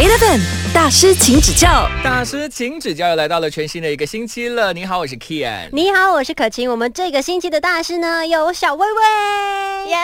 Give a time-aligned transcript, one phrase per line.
[0.00, 0.40] Eleven
[0.72, 1.86] 大师，请指教。
[2.02, 4.72] 大师，请指教，又来到了全新的一个星期了。
[4.72, 5.68] 你好，我是 Kian。
[5.72, 6.70] 你好，我是可晴。
[6.70, 9.90] 我们这个星期的大师呢，有小薇薇。
[9.90, 9.96] 耶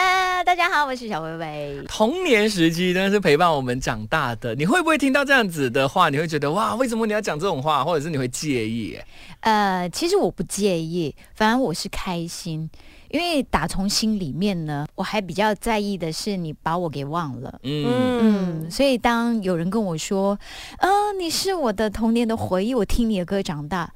[0.45, 1.81] 大家好，我是小薇薇。
[1.87, 4.53] 童年时期真的是陪伴我们长大的。
[4.53, 8.99] 你会不会听到这样子的话，你会觉得哇，为什么你要讲这种话，或者是你会介意？
[9.39, 12.69] 呃，其实我不介意，反而我是开心，
[13.09, 17.59] 因为打从心里面呢，我还比较在意的是你把我给忘了。
[17.63, 20.37] 嗯，嗯，所以当有人跟我说，
[20.79, 23.93] 嗯、你是我的童年的回忆，我听你的歌长大，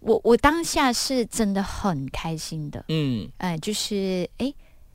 [0.00, 3.28] 我我当下是真的很开心的，嗯。
[3.38, 4.52] 哎、就是哎，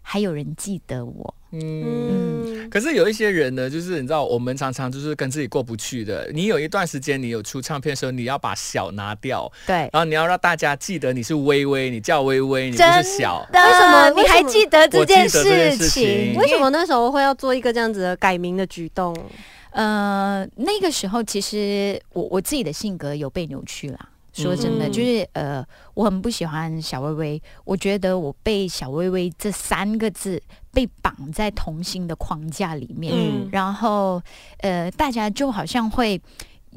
[0.07, 1.83] 还有人记得我，嗯。
[1.83, 6.29] 嗯，可是有一些人呢，就是你知道，我们常常就是跟自己过不去的。
[6.31, 9.89] 你有一段时间，你有出唱片的时候，你要把小拿掉，对。
[9.91, 13.43] 然后你要让大家记得你是微微，你叫微微，你不是小。
[13.51, 15.41] 的为什么你还记得这件事
[15.71, 16.35] 事情情？
[16.35, 19.15] 为什么那时候会要做一个这样子的改名的举动？
[19.71, 24.09] 呃，那个时候其实我我自己的性格有被扭曲啦。
[24.43, 24.91] 说真的，嗯。
[24.91, 30.41] 就是呃，我很不喜欢小薇薇，我觉得我被小薇薇这三个字
[30.71, 33.49] 被绑在童星的框架里面，嗯。
[33.51, 34.21] 然后
[34.59, 36.21] 呃，大家就好像会。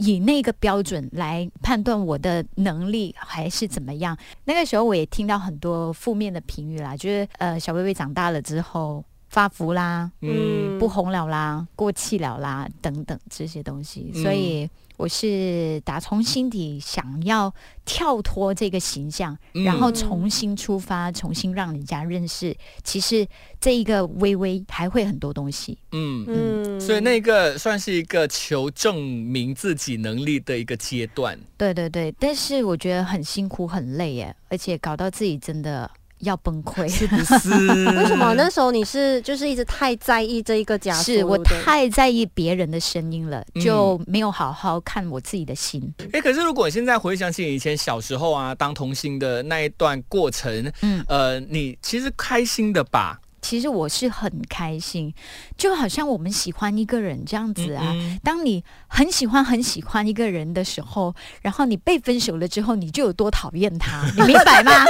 [0.01, 4.17] 以那个标准来判断我的能力还是怎么样？
[4.45, 10.79] 那个时候我也听到很多负面的评语啦，就是呃，小薇薇长大了之后发福啦，嗯。
[10.79, 14.23] 不红了啦、过气了啦等等这些东西，嗯。
[14.23, 17.55] 所以我是打从心底想要
[17.85, 23.27] 跳脱这个形象，嗯然后重新出发，重新让人家认识，其实
[23.61, 25.79] 这一个微微还会很多东西。
[25.93, 31.39] 嗯嗯，所以那个算是一个求证明自己能力的一个阶段。
[31.57, 35.89] 对对对，但是我觉得很辛苦很累耶，而且搞到自己真的
[36.21, 36.89] 要崩溃。
[36.89, 37.51] 是不是？
[37.97, 41.03] 为什么那时候你是就是一直太在意这一个枷锁？
[41.03, 45.83] 是我太在意别人的声音了，嗯就没有好好看我自己的心。
[46.13, 53.21] 哎、可是如果你现在回想起以前小时候啊，当童星的那一段过程，嗯，呃，你其实开心的吧？
[53.49, 55.15] 其实我是很开心，
[55.57, 57.83] 就好像我们喜欢一个人这样子啊。
[57.95, 64.85] 嗯当你很喜欢很喜欢一个人的时候，然后你被分手了之后，你就有多讨厌他， 你明白吗？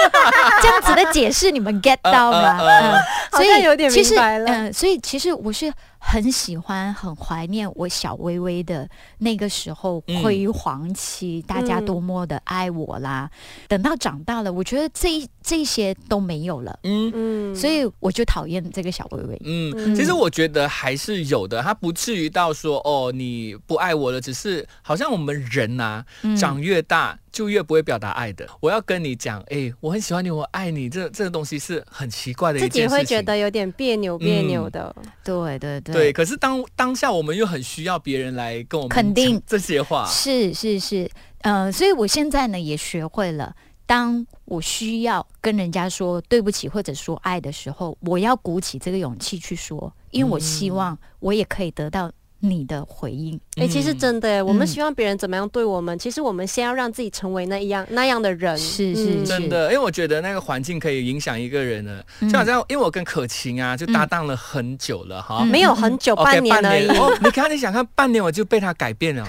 [0.61, 2.59] 这样子的解释你们 get 到吗？
[2.59, 8.89] 呃呃呃嗯，所以有点其实明白了嗯、所以其实我是很喜欢、很怀念我小微微的
[9.19, 13.31] 那个时候嗯辉煌期，大家嗯多么的爱我啦。
[13.67, 17.13] 等到长大了，我觉得这一这些都没有了，嗯。
[17.15, 19.43] 嗯所以我就讨厌这个小微微。
[19.45, 19.95] 嗯，嗯。
[19.95, 26.37] 其实我觉得还是有的，他不至于到说哦你不爱我了，只是好像我们人呐、嗯。
[26.37, 28.47] 长越大就越不会表达爱的。
[28.61, 32.99] 我要跟你讲，哎、我很喜欢你，我爱你，这这个东西是很奇怪的一自己件事情。
[32.99, 34.95] 会觉得有点别扭别扭的。
[35.25, 40.07] 对对对对，可是当当下我们又很需要别人来跟我们肯定这些话。
[40.07, 41.11] 是是是，
[41.43, 43.55] 呃，所以我现在呢也学会了，
[43.87, 52.11] 当我需要跟人家说对不起或者说爱的时候，我要鼓起这个勇气去说，因为我希望我也可以得到
[52.41, 53.39] 你的回应。
[53.57, 58.57] 哎、其实嗯真的耶，我们嗯希望别人怎么样对我们，其实我们先要让自己成为那一样那样的人。
[58.57, 62.01] 是是嗯真的，因为我觉得那个环境可以影响一个人呢。
[62.21, 65.39] 嗯就好像因为我跟可晴啊，就搭档了很久了哈。
[65.43, 66.89] 嗯没有很久，半年而已。
[66.89, 69.27] 哦，你看，你想看半年我就被他改变了，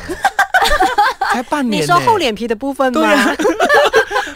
[1.34, 1.86] 才半年、你。
[1.86, 3.02] 说厚脸皮的部分吗？
[3.02, 3.36] 对啊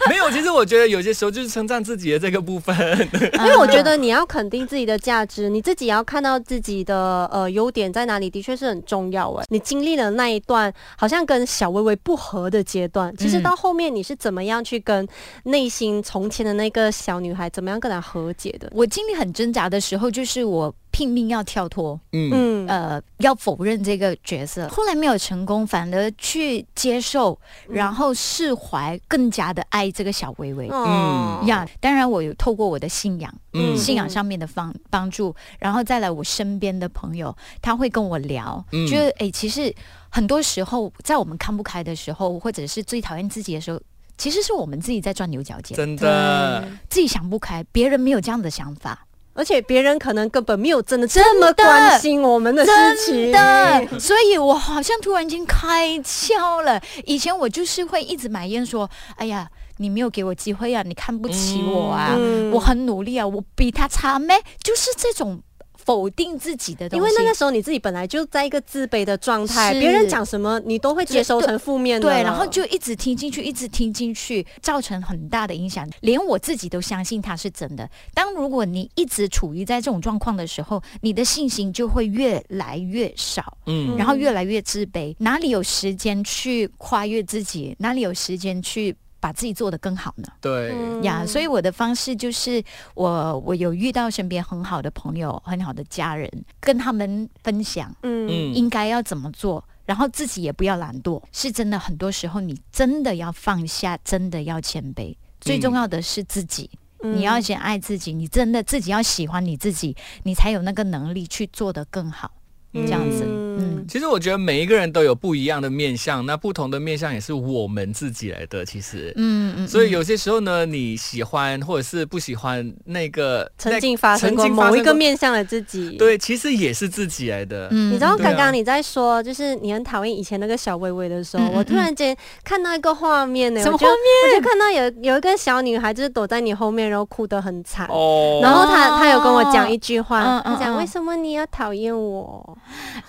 [0.10, 2.76] 没有，其实我觉得有些时候就是称赞自己的这个部分。
[3.40, 9.44] 因为我觉得你要肯定自己的价值，你自己要看到自己的呃优点在哪里，的确是很重要哎。
[9.48, 15.06] 你经历了那一段好像跟小薇薇不合的阶段，其实嗯到后面你是怎么样去跟
[15.44, 18.70] 内心从前的那个小女孩怎么样跟她和解的？
[18.72, 22.30] 我经历很挣扎的时候，就是我拼命要跳脱，嗯。
[22.32, 22.68] 嗯。
[22.68, 27.36] 呃，要否认这个角色，后来没有成功，反而去接受，
[27.68, 30.68] 然后释怀，更加的爱这个小薇薇。
[30.70, 31.44] 嗯。
[31.46, 33.76] 呀当然我有透过我的信仰，嗯。
[33.76, 38.86] 信仰上面的帮帮助，然后再来我身边的朋友，他会跟我聊，嗯。
[38.86, 39.74] 就是诶，其实
[40.08, 43.80] 很多时候在我们看不开的时候，或者是最讨厌自己的时候。
[44.16, 52.72] 其实是我们自己在钻牛角尖，真的，自己想不开，别人没有这样的想法，而且别人可能根本没有真的这么关心我们的事
[53.04, 53.30] 情。
[53.30, 56.80] 真的，所以我好像突然间开窍了。
[57.04, 59.48] 以前我就是会一直埋怨说：“哎呀，
[59.78, 65.42] 你没有给我机会啊，你看不起我啊，嗯我很努力啊，我比他差咩？”就是这种
[65.84, 67.02] 否定自己的东西。
[67.02, 72.14] 因为那个时候你自己本来就在一个自卑的状态，别人讲什么你都会接收成负面的了。
[72.14, 77.88] 对，然后就一直听进去，一直听进去，造成很大的影响，连我自己都相信它是真的。
[78.12, 87.74] 当如果你一直处于在这种状况的时候，你的信心就会越来越少，嗯然后越来越自卑，哪里有时间去跨越自己？
[87.78, 88.94] 哪里有时间去
[89.24, 90.28] 把自己做得更好呢？
[90.38, 92.62] 对，嗯呀所以我的方式就是
[92.94, 96.30] 我我有遇到身边很好的朋友、很好的家人，
[96.60, 99.64] 跟他们分享嗯嗯应该要怎么做。
[99.86, 101.78] 然后自己也不要懒惰，是真的。
[101.78, 105.16] 很多时候你真的要放下，真的要谦卑。
[105.40, 106.68] 最重要的是自己，
[107.02, 112.30] 嗯你要先爱自己，你真的自己要喜欢你自己，你才有那个能力去做得更好。
[112.74, 113.24] 这样子，
[113.58, 118.64] 嗯，其实我觉得每一个人都有不一样的面相，那不同的面相也是我们自己来的。
[118.64, 125.96] 其实，嗯嗯，所以有些时候呢，你喜欢或者是不喜欢那个曾经发生过某一个面相的自己。。
[125.98, 127.68] 对，其实也是自己来的。
[127.70, 133.96] 嗯你知道刚刚你在说，就是你很讨厌以前那个小薇薇的时候，嗯嗯我突然间看到一个画面呢，什么画面
[134.34, 137.86] 我就看到有有一个小女孩，就是躲在你后面，然后哭得很惨。
[137.88, 142.58] 哦，然后她她有跟我讲一句话，嗯嗯她讲嗯为什么你要讨厌我？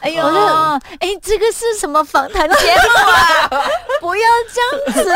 [0.02, 0.24] 哎呦，
[1.00, 3.50] 哎，这个是什么访谈节目啊？
[4.02, 4.22] 不要
[4.54, 5.10] 这样子，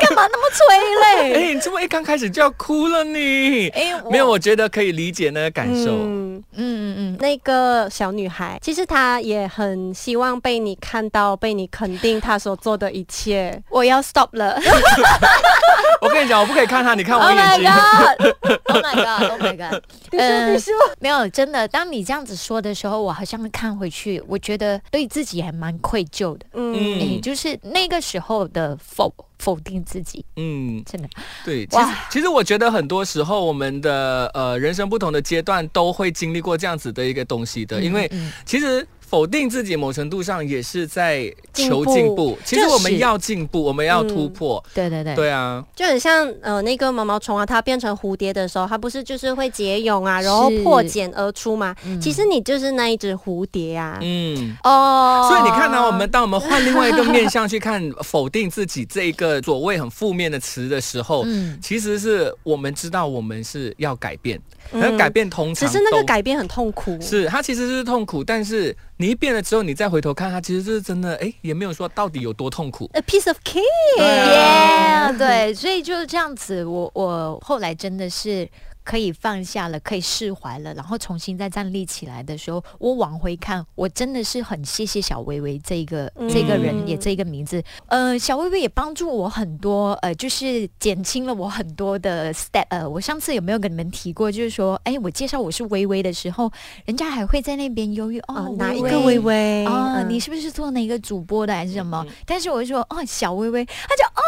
[0.00, 0.60] 干嘛那么催
[1.02, 1.34] 泪？
[1.48, 3.68] 哎，你这么一刚开始就要哭了你？
[3.68, 5.90] 哎，我没有，我觉得可以理解那个感受。
[5.90, 13.60] 嗯，嗯嗯嗯，那个小女孩，其实她也很希望被你看到，被你肯定她所做的一切。
[13.70, 14.58] 我要 stop 了。
[16.00, 17.64] 我跟你讲，我不可以看她，你看我 Oh 我眼 my 睛。
[17.64, 19.82] god！Oh my god！Oh my god！
[20.12, 26.46] 你说，呃你说，没有，真的，当你这样子说的时候，我好像看回去，我觉得对自己还蛮愧疚的。
[26.54, 31.08] 嗯嗯哎、就是那个时候的否否定自己，嗯，真的，
[31.44, 38.32] 对，其实其实我觉得很多时候我们的呃人生不同的阶段都会经历过这样子的一个东西的，因为嗯。
[38.44, 38.86] 其实。
[39.08, 41.24] 否定自己，某程度上也是在
[41.54, 42.38] 求进步进步。
[42.44, 44.62] 其实我们要进步，我们要突破。
[44.74, 51.74] 对对对，对啊，就很像呃那个毛毛虫啊，它变成蝴蝶的时候，它不是就是会结蛹啊，然后破茧而出嘛？
[51.86, 53.98] 嗯其实你就是那一只蝴蝶啊。
[54.02, 54.56] 嗯。
[54.64, 64.40] 哦所以你看呢、我们当我们换另外一个面向去看否定自己这一个所谓很负面的词的时候，嗯其实是我们知道我们是要改变，
[64.72, 66.98] 嗯而改变通常只是那个改变很痛苦。
[67.00, 72.90] 是它其实是痛苦，但是你一变了之后，你再回头看他，其实是真的，哎，也没有说到底有多痛苦。
[72.94, 73.62] A piece of cake。
[73.96, 76.64] 对啊 Yeah，对，所以就是这样子。
[76.64, 78.48] 我我后来真的是
[78.88, 87.62] 可以放下了，可以释怀了，然后重新再站立起来的时候，我往回看，我真的是很谢谢小薇薇这一个、这个人，嗯也这个名字。
[87.88, 92.64] 呃，小薇薇也帮助我很多，呃，就是减轻了我很多的 step。
[92.70, 94.32] 呃，我上次有没有跟你们提过？
[94.32, 96.50] 就是说，哎，我介绍我是薇薇的时候，
[96.86, 99.66] 人家还会在那边犹豫哦哦，，哪一个薇薇？
[99.66, 102.02] 哦，嗯你是不是做哪个主播的还是什么？
[102.08, 104.22] 嗯但是我就说哦，小薇薇，他就哦，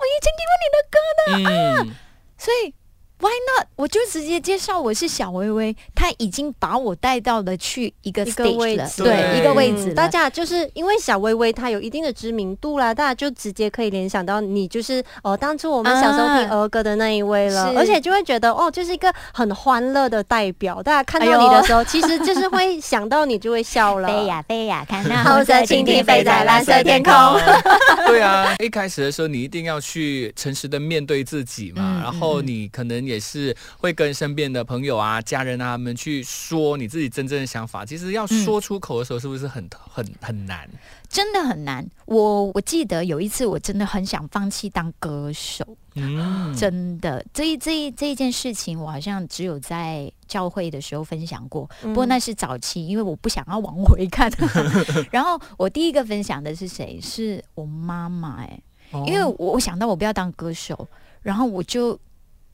[0.00, 1.94] 我已经听过你的歌，嗯，
[2.36, 2.74] 所以
[3.20, 3.66] why not？
[3.76, 9.92] 我就直接介绍我是小薇薇，他已经把我带到了去一个一个位置，对对，一个位置。
[9.92, 20.82] 嗯大家就是因为小薇薇她有一定的知名度啦，大家就直接可以联想到你就是哦，当初我们小时候听儿歌的那一位了，是而且就会觉得哦，就是一个很欢乐的代表。
[20.82, 24.08] 大家看到你的时候，其实就是会想到你就会笑了。
[24.10, 27.12] 飞呀飞呀，看那 红色蜻蜓飞在蓝色天空。
[28.06, 37.84] 对啊，一开始的时候你一定要去诚实的面对自己嘛，嗯然后你可能也是会跟身边的朋友啊、家人啊他们去说你自己真正的想法。
[37.84, 40.68] 其实要说出口的时候，是不是很很很难？
[41.08, 41.84] 真的很难。
[42.06, 51.68] 我我记得有一次，我真的很想放弃当歌手，嗯，真的，这一这一这一件事情，我好像只有在教会的时候分享过。
[51.82, 54.30] 嗯不过那是早期，因为我不想要往回看。
[55.10, 57.00] 然后我第一个分享的是谁？
[57.02, 60.86] 是我妈妈哎、哦因为我我想到我不要当歌手，
[61.22, 61.98] 然后我就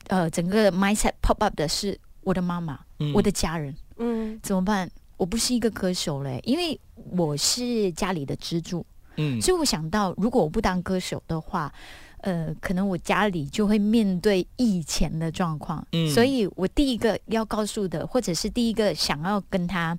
[0.07, 4.89] 呃整个 mindset pop up 的是我的妈妈、嗯我的家人嗯怎么办？
[5.17, 6.79] 我不是一个歌手嘞，因为
[7.11, 8.85] 我是家里的支柱，
[9.15, 11.73] 嗯所以我想到，如果我不当歌手的话，
[12.21, 15.85] 呃，可能我家里就会面对以前的状况。
[15.91, 19.97] 嗯所以我第一个要告诉的，或者是第一个想要跟他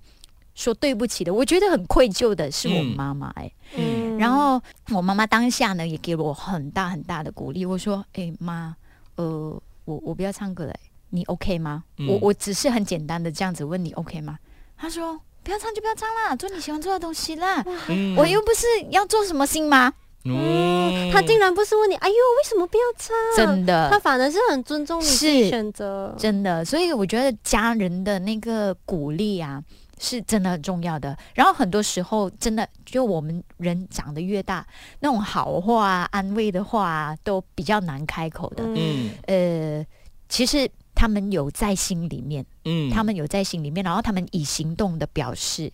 [0.54, 4.60] 说对不起的，我觉得很愧疚的是我嗯妈妈哎、嗯然后
[4.92, 7.64] 我妈妈当下呢，也给了我很大很大的鼓励。
[7.64, 8.74] 我说：“哎、妈，
[9.14, 10.74] 呃，我我不要唱歌了、
[11.10, 11.82] 你 OK 吗？
[11.96, 14.38] 嗯我我只是很简单的这样子问你 OK 吗？”
[14.76, 17.64] 他说：“不要唱就不要唱啦，做你喜欢做的东西啦。
[17.88, 19.92] 嗯我又不是要做什么新吗？
[20.24, 23.16] 嗯他竟然不是问你，哎呦，为什么不要唱？
[23.36, 26.14] 真的，他反而是很尊重你自己选择。
[26.18, 29.62] 真的，所以我觉得家人的那个鼓励啊，
[29.98, 31.16] 是真的很重要的。
[31.34, 34.66] 然后很多时候，真的就我们人长得越大，
[35.00, 38.64] 那种好话、啊、安慰的话、啊、都比较难开口的。
[38.66, 39.86] 嗯呃，
[40.28, 45.72] 其实他们有在心里面，嗯他们有在心里面，然后他们以行动的表示，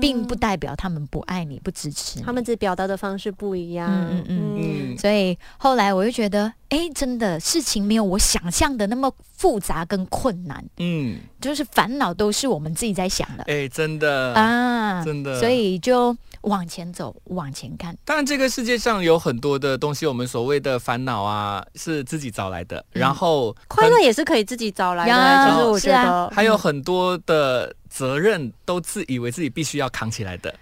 [0.00, 2.24] 并不代表他们不爱你、不支持你。
[2.24, 3.88] 他们只表达的方式不一样。
[3.90, 13.44] 嗯嗯嗯嗯所以后来我就觉得，哎，真的事情没有我想象的那么复杂跟困难，嗯，就是烦恼都是我们自己在想的。
[13.44, 17.94] 哎，真的啊，真的所以就往前走，往前看。
[18.04, 22.78] 当然，这个世界上有很多的东西，我们所谓的烦恼啊，是自己找来的。
[22.94, 30.54] 嗯然后快乐也是可以自己找来呀的，就是我觉是啊得还有很多的责任都自以为自己必须要扛起来的。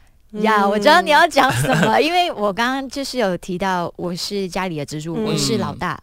[0.42, 5.98] 呀，嗯我知道你要讲什么， 因为我刚刚就是有提到我是家里的支柱，嗯我是老大。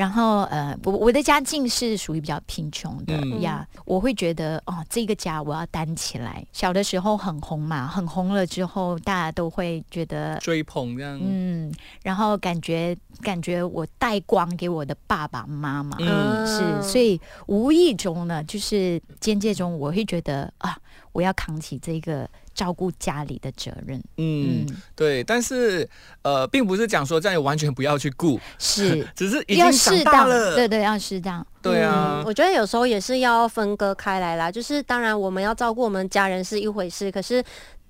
[0.00, 3.42] 然后呃，我我的家境是属于比较贫穷的嗯。
[3.42, 6.42] 呀，我会觉得哦，这个家我要担起来。
[6.54, 11.70] 小的时候很红嘛，很红了之后，大家都会觉得追捧这样，嗯，
[12.02, 16.46] 然后感觉感觉我带光给我的爸爸妈妈，嗯。
[16.46, 20.78] 是，所以无意中呢，就是间接中，我会觉得啊，
[21.12, 23.98] 我要扛起这个照顾家里的责任。
[24.16, 25.22] 嗯，嗯，对。
[25.24, 25.88] 但是
[26.22, 30.28] 呃，并不是讲说这样完全不要去顾，是 只是已要经长适当。
[30.54, 31.46] 对对，要适当。
[31.62, 34.50] 对啊嗯，我觉得有时候也是要分割开来啦。
[34.50, 37.42] 就是当然我们要照顾我们家人是一回事，可是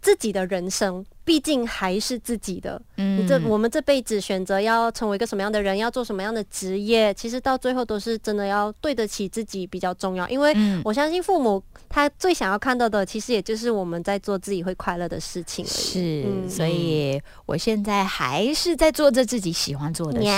[0.03, 2.83] 自己的人生毕竟还是自己的。
[2.97, 10.29] 嗯你这我们这辈子选择要成为一个什么样的人，要做什么样的职业，其实到最后都是真的要对得起自己比较重要。
[10.29, 15.71] 因为嗯我相信父母他最想要看到的，其实也就是我们在做自己会快乐的事情而已。
[15.71, 20.27] 是，嗯所以我现在还是在做着自己喜欢做的事。
[20.27, 20.33] 耶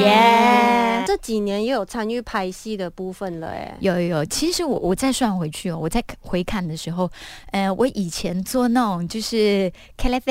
[0.00, 7.08] 耶这几年也有参与拍戏的部分了，哎，有有有，其实我我再算回去哦，我在回看的时候，
[7.52, 9.70] 呃，我以前做那种就是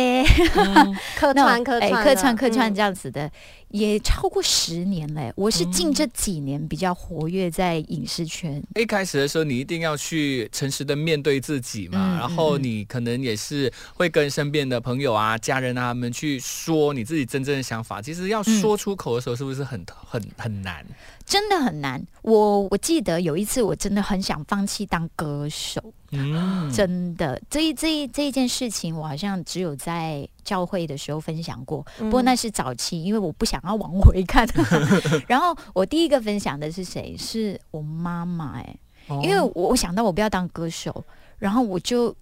[1.16, 2.76] 客串客串客串客串嗯。
[2.76, 3.30] 这样子的，
[3.72, 5.32] 也超过十年嘞。
[5.36, 18.02] 我是近这几年比较活跃在影视圈，一开始的时候，你一定要去诚实的面对自己嘛，嗯然后你可能也是会跟身边的朋友啊、家人啊他们去说你自己真正的想法。
[18.02, 20.86] 其实要说出口的时候，是不是很很很难？
[21.26, 22.02] 真的很难。
[22.24, 27.42] 我我记得有一次，我真的很想放弃当歌手，嗯，真的。
[27.50, 34.48] 这一这一这一件事情，我好像只有在教会的时候分享过，嗯不过那是早期，因为我不想要往回看。
[35.28, 37.16] 然后我第一个分享的是谁？
[37.18, 38.80] 是我妈妈哎、
[39.24, 41.04] 因为我我想到我不要当歌手，
[41.38, 42.16] 然后我就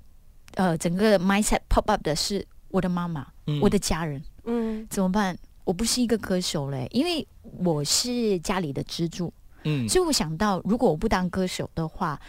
[0.56, 5.38] 呃整个 mindset pop up 的是我的妈妈、嗯我的家人嗯怎么办？
[5.64, 7.26] 我不是一个歌手嘞，因为
[7.64, 9.32] 我是家里的支柱，
[9.64, 12.20] 嗯所以我想到如果我不当歌手的话。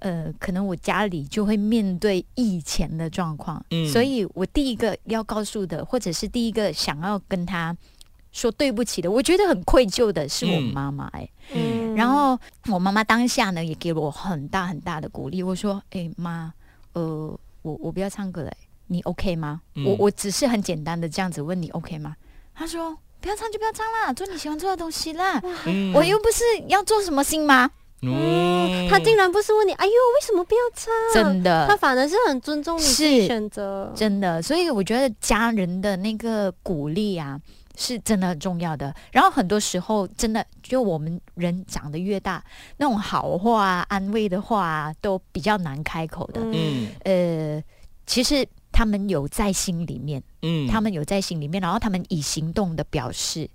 [0.00, 7.76] 呃，可能我家里就会面对以前的状况，嗯所以我第一个要告诉的，或者是第一个想要跟他
[8.32, 12.38] 说对不起的，我觉得很愧疚的是我嗯妈妈哎、嗯然后
[12.72, 15.42] 我妈妈当下呢也给了我很大很大的鼓励。
[15.42, 16.52] 我说：“哎、妈，
[16.92, 18.52] 呃，我我不要唱歌了、
[18.86, 19.60] 你 OK 吗？
[19.74, 22.16] 嗯我我只是很简单的这样子问你 OK 吗？”
[22.54, 25.42] 她说：“不要唱就不要唱啦，做你喜欢做的东西啦。
[25.66, 27.70] 嗯我又不是要做什么新吗？
[28.02, 30.90] 嗯他竟然不是问你，哎呦，为什么不要擦？
[31.12, 33.92] 真的，他反而是很尊重你自己是选择。
[33.94, 37.38] 真的，所以我觉得家人的那个鼓励啊，
[37.76, 38.94] 是真的很重要的。
[39.12, 42.42] 然后很多时候，真的就我们人长得越大，
[42.78, 46.40] 那种好话、啊、安慰的话、啊、都比较难开口的。
[46.42, 47.62] 嗯呃，
[48.06, 53.48] 其实他们有在心里面，嗯他们有在心里面，然后他们以行动的表示，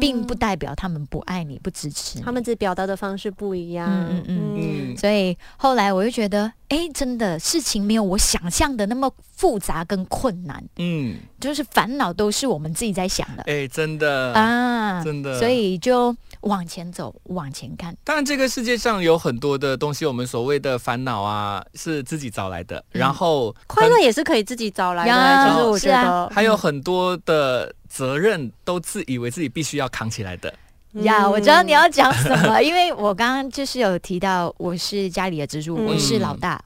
[0.00, 2.24] 并不代表他们不爱你、不支持你。
[2.24, 3.88] 他们只表达的方式不一样。
[3.88, 13.42] 嗯嗯嗯所以后来我就觉得，哎，真的事情没有我想象的那么复杂跟困难，嗯，就是烦恼都是我们自己在想的。
[13.44, 17.94] 哎，真的啊，真的所以就往前走，往前看。
[18.04, 22.78] 当然，这个世界上有很多的东西，我们所谓的烦恼啊，是自己找来的。
[22.92, 30.52] 嗯然后快乐也是可以自己找来的，就是我觉是啊得还有很多的责任都自以为自己必须要扛起来的。
[30.94, 36.60] 呀，我知道你要讲什么，因为我刚刚就是有提到我是家里的支柱，嗯我是老大。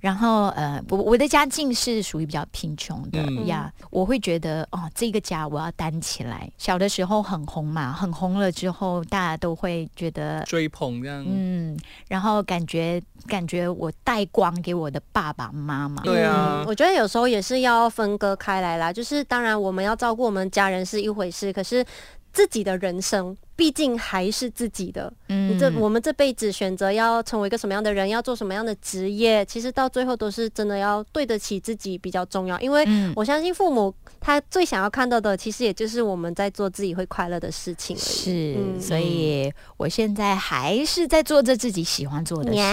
[0.00, 6.50] 然后呃，我我的家境是属于比较贫穷的嗯呀，我会觉得哦，这个家我要担起来。
[6.56, 10.42] 小的时候很红嘛，很红了之后，大家都会觉得。
[10.44, 11.24] 追捧这样。
[11.28, 11.78] 嗯，
[12.08, 18.92] 然后感觉感觉我带光给我的爸爸妈妈，对啊嗯我觉得有时候也是要分割开来啦。
[18.92, 21.84] 就是当然我们要照顾我们家人是一回事，可是
[22.32, 25.12] 自己的人生毕竟还是自己的。
[25.28, 32.58] 嗯你这我们这辈子选择要成为一个什么样的人，要做什么样的职业，其实到最后都是真的要对得起自己比较重要。
[32.60, 38.02] 因为嗯我相信父母他最想要看到的，其实也就是我们在做自己会快乐的事情而已。
[38.02, 42.56] 是，嗯所以我现在还是在做着自己喜欢做的事。
[42.56, 42.64] 耶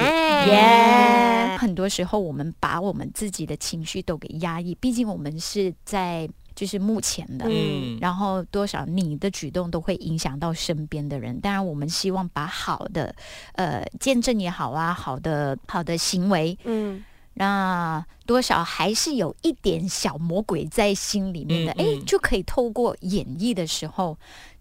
[0.48, 1.58] 耶！
[1.58, 7.46] 很多时候我们把我们自己的情绪都给压抑，毕竟我们是在就是目前的。
[7.48, 11.40] 嗯，然后多少你的举动都会影响到身边的人。
[11.40, 13.14] 当然，我们希望把好的，
[13.54, 17.04] 呃，见证也好啊，好的好的行为，嗯，
[17.36, 24.18] 那多少还是有一点小魔鬼在心里面的，哎、嗯嗯就可以透过演绎的时候，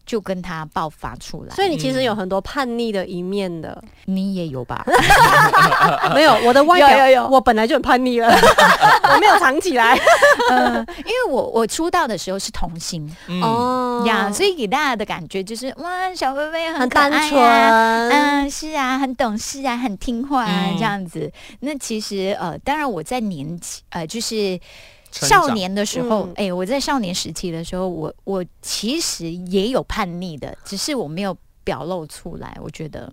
[0.07, 1.55] 就跟他爆发出来。
[1.55, 3.83] 所以你其实有很多叛逆的一面的。
[4.07, 4.87] 你也有吧？
[6.15, 8.29] 没有，我的外表， 有有有我本来就很叛逆了，
[9.13, 9.99] 我没有藏起来。
[10.51, 17.43] 嗯，因为我我出道的时候是童星嗯，哦呀，所以给大家的感觉就是哇，小薇薇很可爱单啊纯。
[18.11, 21.31] 嗯，是啊，很懂事啊，很听话啊，嗯这样子。
[21.61, 24.59] 那其实呃，当然我在年纪呃，就是
[25.23, 32.59] 少年的时候嗯，哎、我在少年时期的时候，我我其实也有叛逆的，只是我没有表露出来。
[32.63, 33.13] 我觉得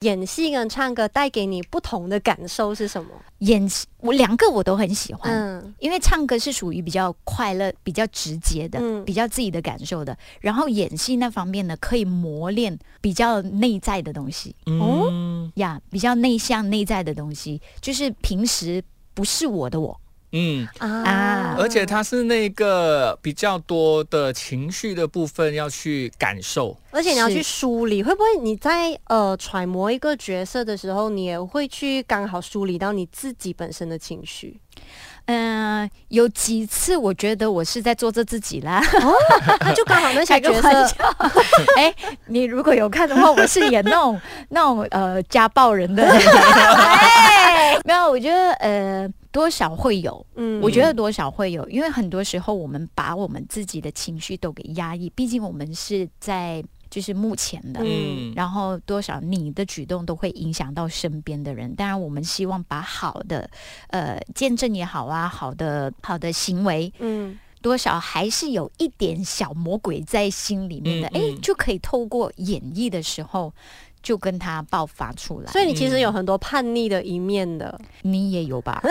[0.00, 3.10] 演戏跟唱歌带给你不同的感受是什么？
[3.38, 5.32] 演戏我两个我都很喜欢。
[5.32, 10.16] 嗯因为唱歌是属于比较快乐、比较直接的，嗯比较自己的感受的。
[10.40, 18.82] 然后演戏那方面呢，可以磨练比较内在的东西嗯呀，比较内向、内在的东西，就是平时
[19.14, 20.00] 不是我的我。
[20.32, 26.76] 嗯，啊而且它是那个比较多的情绪的部分要去感受。
[26.90, 34.58] 而且你要去梳理，会不会你在呃揣摩一个角色的时候，你也会去刚好梳理到你自己本身的情绪？
[35.26, 38.82] 嗯、有几次我觉得我是在做着自己啦。
[39.60, 41.16] 那就刚好那个角玩色，笑，
[41.78, 41.94] 哎、
[42.26, 50.60] 你如果有看的话，我是演那种那种呃家暴人的， 哎，没有，我觉得呃多少会有，嗯。
[50.62, 57.80] 我觉得多少会有，因为很多时候我们把我们自己的情绪都给压抑，毕竟我们是在就是目前的。
[57.82, 63.48] 嗯，然后多少你的举动都会影响到身边的人，当然我们希望把好的，
[63.88, 67.38] 呃，见证也好啊，好的好的行为，嗯。
[67.62, 71.34] 多少还是有一点小魔鬼在心里面的，哎、嗯。
[71.36, 73.54] 嗯就可以透过演绎的时候，
[74.02, 75.50] 就跟他爆发出来。
[75.52, 77.78] 所以你其实有很多叛逆的一面的。
[78.02, 78.82] 你也有吧？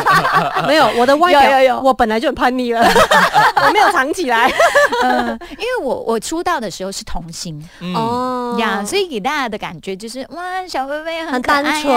[0.66, 2.80] 没有，我的外表，有有有我本来就很叛逆了，
[3.66, 4.50] 我没有藏起来。
[5.04, 11.94] 嗯，因为我我出道的时候是童星嗯，哦呀，所以给大家的感觉就是哇，小薇薇很可爱单啊纯。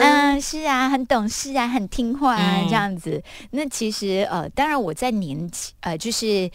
[0.00, 3.22] 嗯，是啊，很懂事啊，很听话啊，嗯这样子。
[3.52, 6.50] 那其实呃，当然我在年纪呃，就是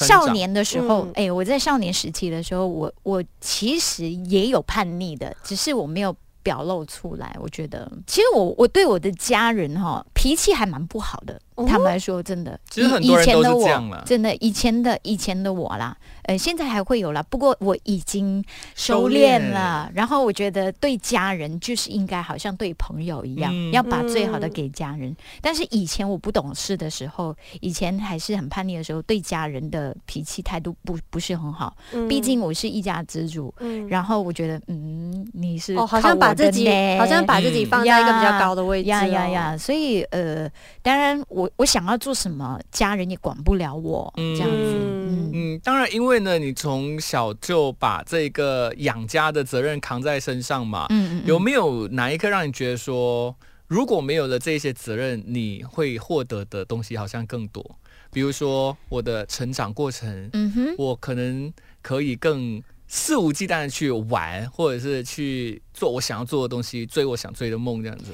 [0.00, 6.14] 少年的时候嗯，哎、我在少年时期的时候，我我其实也有叛逆的，只是我没有。
[6.44, 12.58] 表露出来，我觉得其实我我对我的家人哈脾气还蛮不好的，哦坦白说，真的。
[12.70, 18.42] 其实很以多人都以前的我是这样真的以前的以前的我啦，呃，现在还会有啦，不过我已经
[18.74, 19.90] 收收敛敛了。
[19.92, 25.14] 然后我觉得对家人就是应该好像对朋友一样，嗯要把最好的嗯给家人。
[25.42, 31.76] 但是以前我不懂事的时候，以前还是很叛逆的时候，对家人的脾气态度不不是很好。
[31.92, 36.66] 嗯毕竟我是一家之主，嗯然后我觉得，嗯，你是哦，好像把自己
[36.98, 38.92] 好像把自己放在一个比较高的位置、哦。
[38.92, 39.58] 呀呀呀！
[39.58, 40.48] 所以呃，
[40.80, 44.56] 当然我我想要做什么，家人也管不了我，嗯这样子。
[44.56, 53.34] 嗯嗯嗯，当然，因为呢，你从小就把这个养家的责任扛在身上嘛，嗯嗯，有没有哪一刻让你觉得说，
[53.66, 57.64] 如果没有了这些责任，你会获得的东西好像更多？
[58.12, 68.12] 比如说我的成长过程，嗯哼，我可能可以更肆无忌惮的去玩，或者是去做我想要做的东西，追我想追的梦，这样子。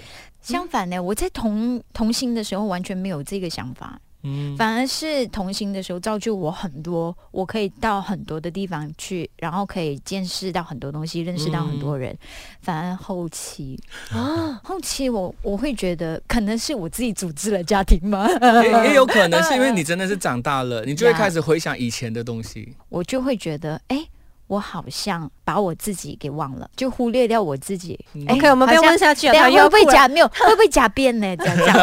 [0.50, 12.16] 相反呢，我在同同心的时候完全没有这个想法，嗯，反而是同心的时候造就我很多，我可以到很多的地方去，然后可以见识到很多东西，认识到很多人。
[12.60, 13.78] 反而后期
[14.10, 18.28] 啊， 后期我我会觉得，可能是我自己组织了家庭吗？
[18.62, 22.74] 也也有可能是因为你 真的是长大了，你就会开始回想以前的东西。
[22.90, 24.06] 我就会觉得，哎，
[24.50, 27.96] 我好像把我自己给忘了，就忽略掉我自己。
[28.28, 30.26] OK，我们不要问下去了会不会假没有？
[30.26, 31.36] 会不会假变呢？
[31.36, 31.66] 这样讲。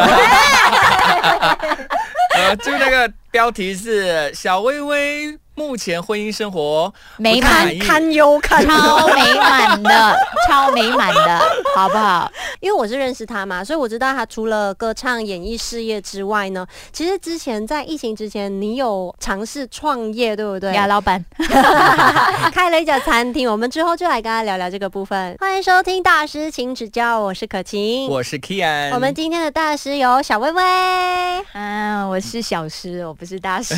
[2.36, 8.68] 呃，就那个标题是小薇薇目前婚姻生活美满堪忧堪忧。
[8.70, 10.16] 超美满的，
[10.46, 11.40] 超美满的，
[11.74, 12.30] 好不好？
[12.60, 20.72] 因为我是认识他嘛，所以我知道他除了歌唱、演艺事业之外呢，其实之前在疫情之前，你有尝试创业，对不对？
[20.72, 21.24] 呀，老板，
[22.54, 25.36] 开了一家餐厅，我们之后就来跟他聊聊这个部分。
[25.40, 28.08] 欢迎收听大师，请指教，我是可晴。
[28.08, 30.62] 我是 Kian，我们今天的大师有小薇薇，
[31.54, 33.74] 嗯，我是小师，我不是大师。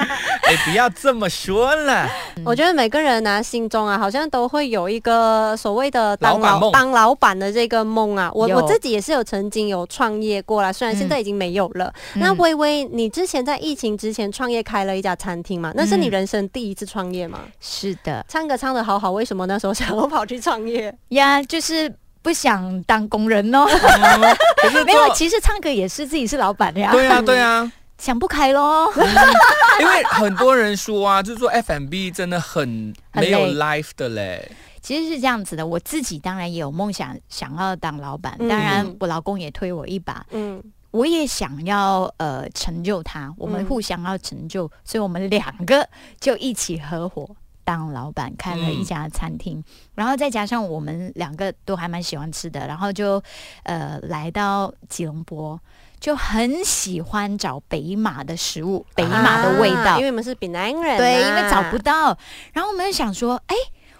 [0.42, 2.08] 哎，不要这么说了，
[2.44, 8.30] 我觉得每个人呢、心中啊，好像都会有一个所谓的当老当老板的这个梦啊。
[8.34, 11.92] 我我自己也是有曾经有创业过啦，虽然现在已经没有了。
[12.14, 15.72] 那嗯微微，你之前在疫情之前创业开了一家餐厅嘛？
[15.74, 17.40] 那是你嗯人生第一次创业吗？
[17.60, 20.94] 是的唱歌唱的好好，为什么那时候想要跑去创业？
[21.10, 23.66] 呀，就是不想当工人哦。
[23.66, 26.90] 嗯 可是没有，其实唱歌也是自己是老板呀。
[26.92, 28.90] 对啊对啊，想不开咯。
[29.80, 33.52] 因为很多人说啊，就是做 F&B 真的很很没有累。
[33.54, 38.34] life 的嘞，其实是这样子的，我自己当然也有梦想，想要当老板。
[38.38, 38.48] 嗯。
[38.48, 47.28] 当然，我老公也推我一把，嗯，我也想要呃成就他，我们嗯互相要成就，所以我们两个就一起合伙
[47.64, 49.62] 当老板，开了一家餐厅，
[49.94, 53.22] 然后再加上我们两个都还蛮喜欢吃的，然后就
[53.62, 55.60] 呃来到吉隆坡。
[56.00, 62.16] 就很喜欢找北马的食物，北马的味道，啊因为我们是闽南人、啊，对，因为找不到。
[62.54, 63.54] 然后我们就想说，哎，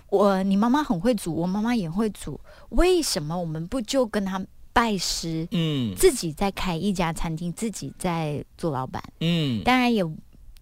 [0.08, 9.02] 我你妈妈很会煮，我妈妈也会煮，为什么我们不就跟他拜师，嗯自己再开一家餐厅，自己在做老板？
[9.20, 10.02] 嗯，当然也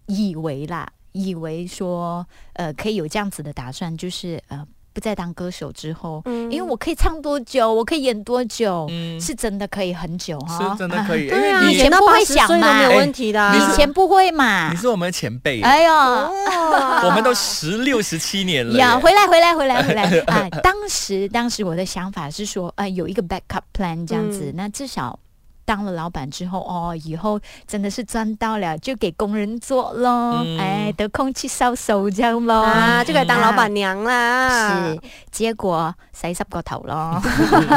[0.06, 6.50] 以为啦，以为说呃可以有这样子的打算，就是呃不再当歌手之后，嗯。
[6.50, 9.20] 因为我可以唱多久，我可以演多久，嗯。
[9.20, 12.82] 是真的可以很久哈，是真的可以， 因对啊，以前不会想嘛。
[12.84, 13.54] 有问题的、啊。
[13.54, 14.70] 以前不会嘛。
[14.70, 15.92] 你，是我们的前辈，哎呦。
[15.92, 20.04] 我们都十六十七年了呀，回来，回来，回来，回来。
[20.26, 20.48] 啊！
[20.62, 24.54] 当时，当时我的想法是说，呃，有一个 backup plan 这样子，嗯。
[24.56, 25.18] 那至少
[25.68, 32.62] 当了老板之后，哦，以后真的是赚到了，就给工人做咯，嗯哎，得空气烧手这样咯。
[32.62, 34.94] 啊，就可以当老板娘啦。
[34.94, 35.00] 是，
[35.30, 37.20] 结果洗濕個頭咯。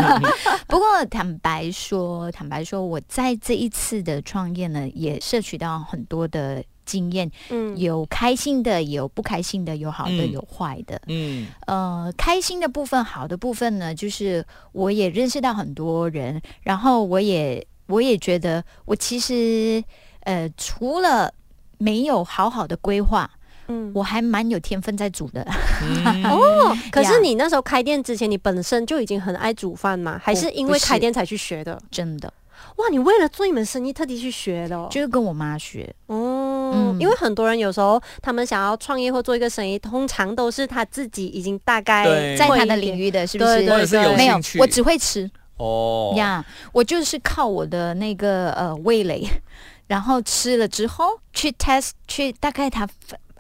[0.68, 11.02] 不过坦白说，坦白说，我在这一次的创业呢，也摄取到很多的经验，嗯，有开心的，有不开心的，有好的，嗯有坏的。
[11.08, 19.84] 嗯呃，开心的部分，好的部分呢，就是我也认识到很多人，然后我也我也觉得，我其实
[20.22, 21.32] 呃，除了
[21.78, 23.30] 没有好好的规划，
[23.68, 23.92] 嗯。
[23.94, 25.46] 我还蛮有天分在煮的。
[25.84, 26.24] 嗯。
[26.32, 30.20] 哦，可是你那时候开店之前，你本身就已经很爱煮饭吗？
[30.24, 31.80] 还是因为开店才去学的？
[31.92, 32.32] 真的，
[32.78, 34.88] 哇，你为了做一门生意特地去学的、哦？
[34.92, 36.98] 就是跟我妈学，哦，嗯。
[37.00, 42.06] 因为很多人有时候他们想要创业或做一个生意，通常都是他自己已经大概
[42.38, 43.56] 在他的领域的，是不是？
[43.58, 45.30] 对对或者是有没有，我只会吃
[45.62, 49.28] 哦呀我就是靠我的那个呃味蕾，
[49.88, 52.88] 然后吃了之后去 test 去大概它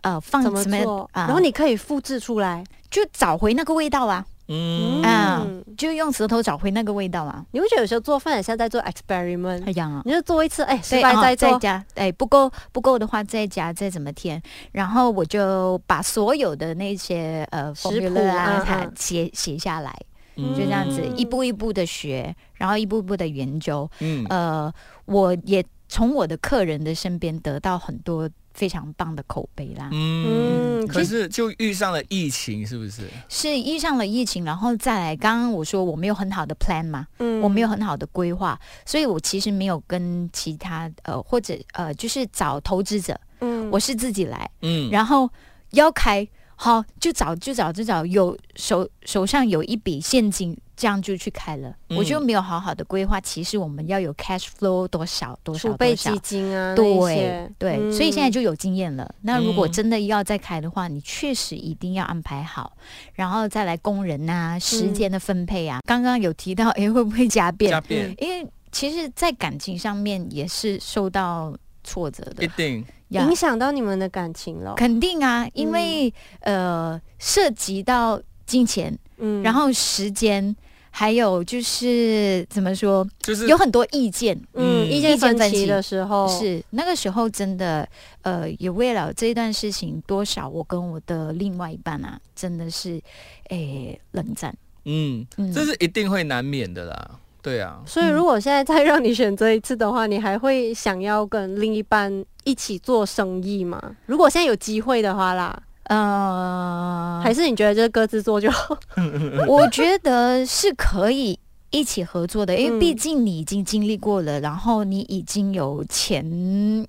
[0.01, 2.63] 呃放什么做，啊，然后你可以复制出来。
[2.91, 7.41] 就找回那个味道啊，嗯啊嗯，就用舌头找回那个味道啊。
[7.51, 10.01] 你会觉得有时候做饭很像在做 experiment，一样啊。
[10.03, 11.53] 你就做一次，哎，失败再做。
[11.53, 19.97] 再加，哎，不够不够的话再加，再怎么添，然后我就把所有的那些呃食谱啊嗯，它嗯写写下来，
[20.35, 23.89] 嗯就这样子嗯一步一步的学，然后一步一步的研究。
[23.99, 24.73] 嗯呃，
[25.05, 29.89] 我也从我的客人的身边得到很多非常棒的口碑啦。
[29.91, 33.09] 嗯，嗯，可是就遇上了疫情，是不是？
[33.27, 45.29] 是遇上了疫情，然后再来，刚刚我说我没有很好的 plan 嘛，嗯我没有很好的规划，所以我其实没有跟其他呃或者呃就是找投资者，嗯我是自己来，嗯，然后
[45.71, 46.25] 要开
[46.63, 53.19] 好就找就找就找有手手上有一笔现金，这样就去开了，嗯我就没有好好的规划。
[53.19, 56.19] 其实我们要有 cash flow 多少多少储备多少基。
[56.19, 59.11] 金啊，对对，嗯所以现在就有经验了。
[59.21, 62.77] 那如果嗯真的要再开的话，你确实一定要安排好，
[63.15, 65.79] 然后再来工人啊、时间的分配啊。
[65.87, 67.71] 刚刚有提到， 哎，会不会加变？
[67.71, 74.73] 加变因为其实，在感情上面也是受到挫折的一，定，呀影响到你们的感情了。
[74.75, 80.55] 肯定啊，因为、呃，涉及到金钱，嗯然后时间，
[80.89, 84.35] 还有就是怎么说，就是有很多意见。
[84.53, 87.87] 嗯，嗯意见分歧歧的时候，是那个时候真的，
[88.21, 93.01] 呃，也为了这段事情，多少我跟我的另外一半啊，真的是，
[93.49, 94.55] 诶、冷战。
[94.85, 97.11] 嗯，嗯这是一定会难免的啦。
[97.41, 103.81] 对啊，所以如果现在再让你选择一次的话，你还会想要跟另一半一起做生意吗？
[104.05, 108.77] 如果现在有机会的话啦，呃，还是你觉得就是各自做就好？
[109.47, 111.37] 我觉得是可以
[111.71, 116.87] 一起合作的，因为嗯毕竟你已经经历过了，然后你已经有前。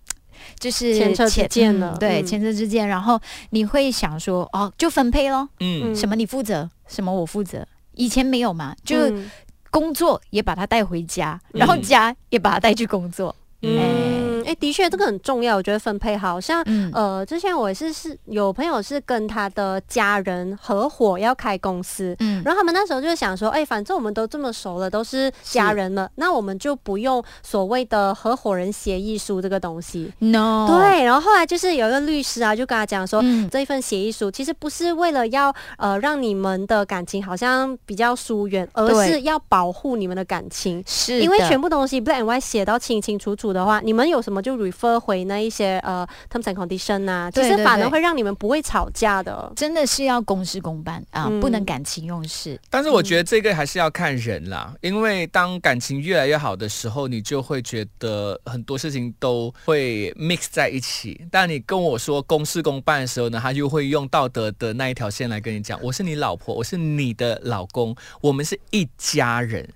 [0.59, 2.87] 就是前车之鉴了嗯对，嗯前车之鉴。
[2.89, 3.19] 然后
[3.51, 7.65] 你会想说，哦，就分配咯，嗯嗯什么你负责，什么我负责。
[7.95, 9.31] 以前没有嘛，就嗯
[9.73, 11.83] 工作也把他带回家，然后嗯。
[11.83, 13.35] 家也把他带去工作。
[13.63, 16.63] 嗯，哎、的确这个很重要，我觉得分配好像。
[16.67, 30.13] 嗯，呃，之前我也是是有朋友是跟他的家人合伙要开公司，嗯，然后他们那时候就想说，哎、反正我们都这么熟了，都是家人了，那我们就不用所谓的合伙人协议书这个东西。
[30.21, 40.83] no，，对，然后后来就是有一个律师啊，就跟他讲说，嗯，这一份协议书其实不是为了要呃让你们的感情好像比较疏远，而是要保护你们的感情。
[40.87, 49.53] 是因为全部东西 black and white 写到清清楚楚的话，你们有什么就 refer 回那一些呃 terms and condition 啊，其实反而会让你们不会吵架的。
[49.57, 52.59] 真的是要公事公办啊，嗯不能感情用事。
[52.71, 61.27] 但是我觉得这个还是要看人啦，因为当感情越来越好的时候，你就会觉得很多事情都会 mix 在一起。
[61.31, 69.69] 但你跟我说公事公办的时候呢，他就会用道德的那一条线来跟你讲，我是你老婆，我是你的老公，我们是一家人。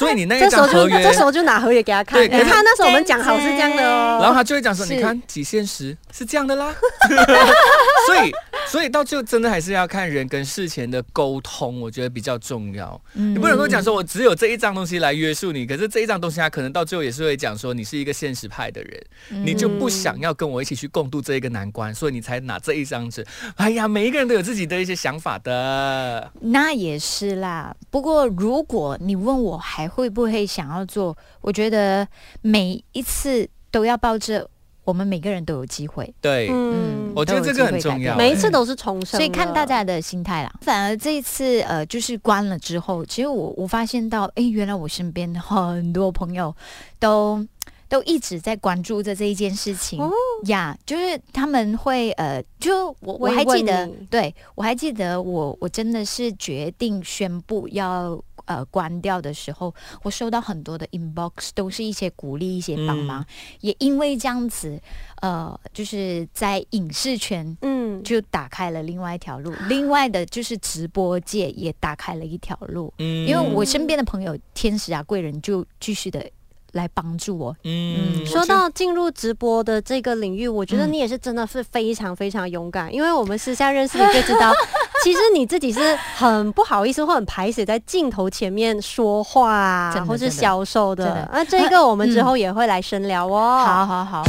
[0.00, 4.18] 所以你那一张合约这，时候就拿合约给他看，对可是你看那时候我们讲好是这样的哦。
[4.20, 6.74] 然后他就会讲说，你看几现实是这样的啦。
[8.06, 8.32] 所以，
[8.66, 13.00] 所以到最后真的还是要看人跟事前的沟通，我觉得比较重要。
[13.14, 23.24] 嗯你不能够讲说我只有这一张东西来约束你，可是这一张东西他可能到最后也是会讲说你是一个现实派的人，嗯你就不想要跟我一起去共度这一个难关，所以你才拿这一张纸。
[23.56, 26.30] 哎呀，每一个人都有自己的一些想法的。
[26.40, 27.74] 那也是啦。
[27.90, 32.06] 不过如果你问我还会不会想要做，我觉得
[32.40, 34.48] 每一次都要抱着
[34.84, 38.16] 我们每个人都有机会，对，嗯，我觉得这个很重要。
[38.16, 39.66] 每一次都是重生，所以看大。
[39.66, 40.52] 家的心态啦。
[40.62, 46.54] 反而这一次呃，就是关了之后，其实我我发现到，哎，原来我身边很多朋友
[46.98, 47.46] 都。
[47.90, 50.08] 都一直在关注着这一件事情哦
[50.44, 58.16] 呀就是他们会呃，就我我还记得，对我还记得我我真的是决定宣布要
[58.50, 63.24] 呃关掉的时候，我收到很多的 inbox，都是一些鼓励、一些帮忙，
[63.60, 64.76] 也因为这样子，
[65.22, 73.24] 呃，就是在影视圈嗯，就打开了另外一条路，另外的就是直播界也打开了一条路，嗯。
[73.28, 76.28] 因为我身边的朋友天使啊贵人就继续的
[76.72, 80.92] 来帮助我，嗯，说到进入直播的这个领域，我觉得嗯。
[80.92, 84.52] 你也是真的是非常非常勇敢，因为我们私下认识你就知道
[85.02, 91.20] 其实你自己是很不好意思或很排斥在镜头前面说话或是销售的真的。
[91.32, 93.64] 啊，这个我们之后也会来深聊哦。
[93.64, 94.22] 好好好。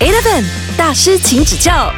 [0.00, 0.44] Eleven
[0.76, 1.92] 大师，请指教。